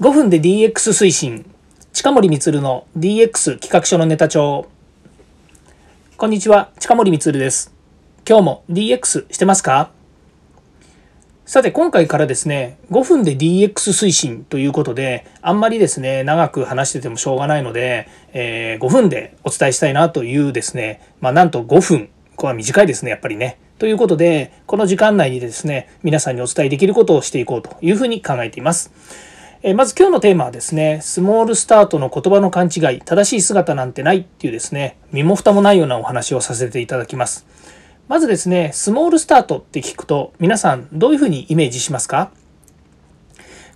[0.00, 1.44] 5分で DX 推進。
[1.92, 4.66] 近森光の DX 企画書のネタ帳。
[6.16, 7.74] こんにちは近森光です。
[8.26, 9.90] 今日も DX してますか？
[11.44, 22.08] さて今回からですね5分で DX 推進ということであんまりですね長く話しててもしょうがないので、えー、5分でお伝えしたいなというですねまあなんと5分。
[22.36, 23.58] これは短いですねやっぱりね。
[23.78, 29.28] ということでこの時間内にですね皆さんにお伝えできることをしていこうというふうに考えています。
[29.62, 37.44] えまず今日のテーマはですね、スモールスタートの言葉の勘違い、正しい姿なんてないっていうですね、身も蓋もないようなお話をさせていただきます。
[38.08, 42.30] まずですね、スモールスタートって聞くと、皆さんどういうふうにイメージしますか？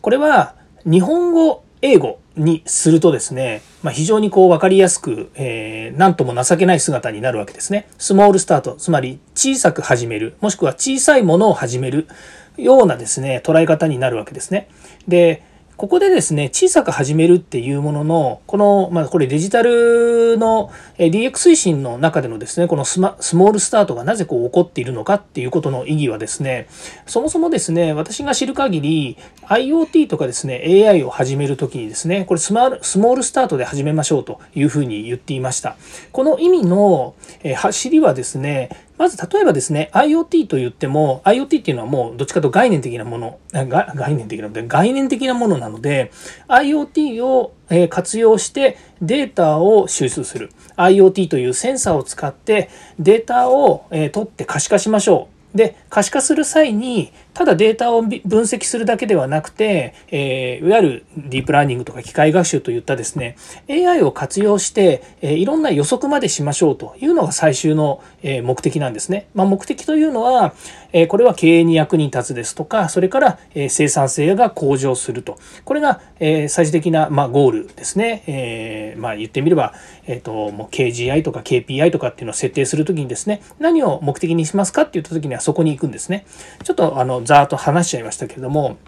[0.01, 0.55] これは
[0.87, 7.89] 日本語、英語にするとですね、まあ、非常にこう分かりやすく、えー、何とも情けない姿になるわけですね。
[7.99, 12.09] スモールスタート、つまり小さく始める、もしくは小さいものを始める
[12.57, 14.71] ようなですね、捉え方になるわけですね。
[15.07, 15.43] で、
[15.77, 26.69] ここでですね、小さく始めるっていうものの、この、まあ、これデジタルの DX 推進の中でのですね、このスマスモールスタートがなぜこう起こっているのかっていうことの意義はですね、
[27.07, 35.77] そもそもですね、私が知る限り IoT とかですね、AI を始めるときにですね、これスマスモールスタートで始めましょうというふうに言っていました。
[36.13, 37.17] この意味の
[37.57, 46.13] 走りはですね、まず例えばですね、IoT と言っても、IoT っていうのはもうどっちかと概念的なもの、概念的な、概念的なものなので、
[46.49, 47.55] IoT を
[47.91, 50.51] 活用してデータを収集する。
[50.77, 55.34] IoT というセンサーを使ってデータを取って可視化しましょう。
[55.55, 63.37] で可視化する際にただデータを分析するだけではなくて、えー、いわゆるディープラーニングとか機械学習といったですね
[63.69, 69.27] AI を活用して、えー、いろんな予測までしましょうというのが最終の、えー、目的なんですね。
[69.35, 70.55] まあ、目的というのは、
[70.97, 78.23] えこれは経営に役に立つですとかそれから、え生産性が向上するとこれが、え最終的な、まあ、ゴールですね。
[78.29, 79.75] えまあ、言ってみれば、
[80.07, 86.27] えーと、もう KGI とか KPI とかっていうのを設定するときにですね何を目的にしますかって言ったときにはそこに行くんですね。
[86.65, 88.79] ちょっとあのざーっと話しちゃいましたけれども、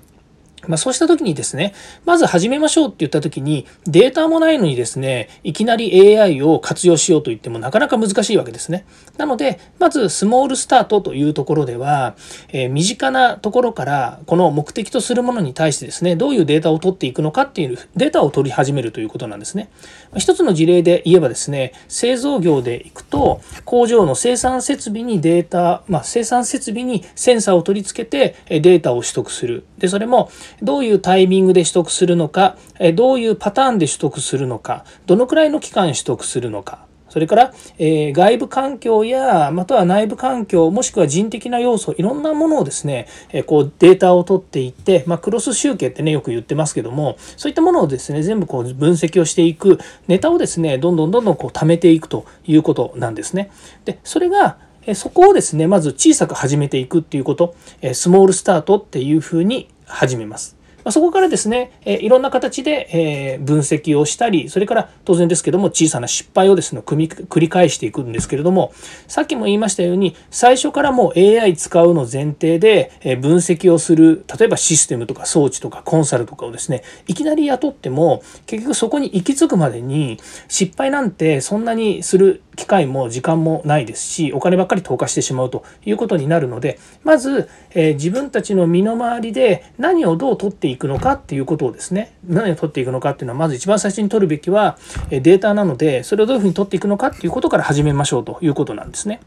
[0.68, 8.86] まあ、そうした時にですね、まず始めましょうって言った時に、データもないのにですね、いきなり AI を活用しようと言ってもなかなか難しいわけですね。
[9.16, 12.16] なので、まずスモールスタートというところでは、
[12.48, 19.68] えー、身近なところからこの目的とするものに対してですね、どういうデータを取っていくのかっていうデータを取り始めるということなんですね。
[20.16, 29.64] 一つの事例で言えばですね、製造業でいくと、工場の生産設備にデータ、まあ、生産設備にセンサーを取り付けてデータを取得する。
[29.78, 30.30] で、それも
[30.62, 32.56] どういうタイミングで取得するのか、
[32.94, 49.78] どういうパターンで取得するのか、どのくらいの期間取得するのか、それから、え、外部環境や、または内部環境、もしくは人的な要素、いろんなものをですね、え、こうデータを取っていって、まあ、クロス集計ってね、よく言ってますけども、そういったものをですね、全部こう分析をしていく、
[50.08, 53.50] ネタをですね、どんどんどんどんこう貯めていくということなんですね。
[53.84, 54.58] で、それが、
[54.94, 57.54] そこをですね、まず小さく始めていくっていうこと、
[57.92, 60.56] スモールスタートっていうふうに始めます。
[60.86, 68.72] まそこからですね、えいろんな形で、え分析をしたり、それから当然ですけども、小さな失敗をですね、組み繰り返していくんですけれども、
[69.08, 94.78] さっきも言いましたように、最初からもう AI 使うの前提で、え分析をする、例えばシステムとか装置とかコンサルとかをですね、いきなり雇っても、結局そこに行き着くまでに、失敗なんてそんなにする機会も時間もないですしお金ばっかり投下してしまうということになるのでまず、え、自分たちの身の回りで何をどう取っていくのかっていうことをですね何を取っていくのかっていうのはまず一番最初に取るべきは
[95.10, 99.20] データなのでそれをどういうふうに取っていくのかっていうことから始めましょうということなんですね。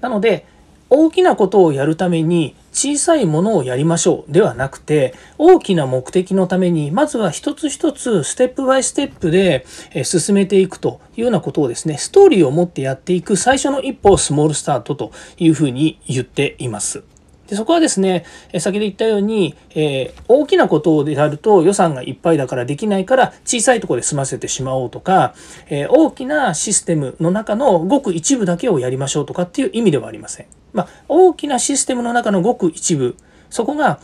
[0.00, 0.46] なので
[0.90, 9.64] 大きなことをやるために小さいものをやりましょうではなくて大きな目的のためにまずは一つ一つステップバイステップで
[10.04, 17.02] 進めていくというようなことをですねストーリーを持ってやっていく最初の一歩をスモールスタートというふうに言っています。
[17.48, 18.24] でそこはですね、
[18.58, 25.34] 先で言ったように、えー、大きなことでやると予算がいっぱいだからできないから小さいとこで済ませてしまおうとか、
[25.68, 30.46] えー、大きなシステムの中のごく一部だけをやりましょうとかっていう意味ではありません。
[30.72, 33.16] まあ、大きなシステムの中のごく一部、
[33.54, 34.00] そこが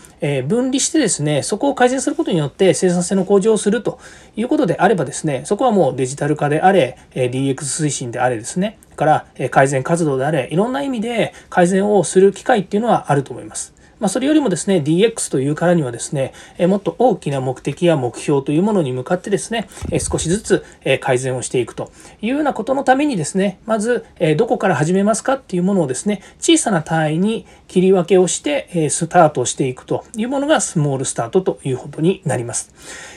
[0.46, 3.98] 分離してですね、そこを改善することによって生産性の向上をすると
[4.36, 13.74] いうことであればですね、そこはもうデジタル化であれ、DX 推進であれですね、から改善活動であれ、いろんな意味で改善をする機会っていうのはあると思います。
[14.00, 21.92] まあ、それよりもですね、DX というからにはですね、えもっと大きな目的や目標というものに向かってですね、え少しずつ、え改善をしていくと
[22.22, 32.72] いうようなことのためにですね、まず、えどこから始めますかっていうものをですね、小さな単位に切り分けをして、えスタートしていくというものがスモールスタートということになります。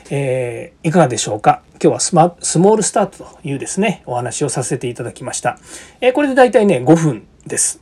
[0.09, 1.63] えー、いかがでしょうか？
[1.81, 5.57] 今日はスマスモールスタートというですね、お話をさせていただきました。
[6.01, 7.81] え、これで大体ね、5分です。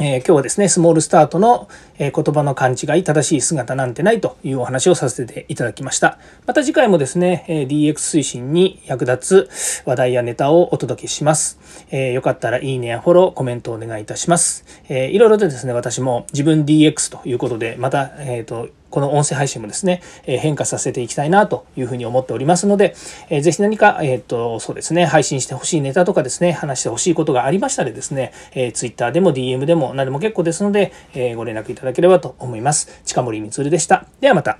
[0.00, 1.68] えー、今日はですね、スモールスタートの、
[1.98, 6.18] え言葉の勘違い、正しい姿なんてないというお話をさせていただきました。
[6.46, 11.58] また次回もですね、え DX 推進に役立つ話題やネタをお届けします。
[11.90, 14.64] えー、よかったらいいねやフォロー、コメントをお願いいたします。
[14.88, 22.94] えー、いろいろとですね、私も自分 DX ということで、また、えっ、ー、と、この音声配信もですね、え変化させていきたいなというふうに思っておりますので、
[23.28, 33.00] えー、ぜひ何か、えっ、と、そうですね、配信してほしいネタとかですね、話してほしいことがありましたらですね、えー、Twitter でも DM でも何でも結構ですので、えご連絡いただければと思います。
[33.04, 34.06] 近森光でした。
[34.20, 34.58] ではまた。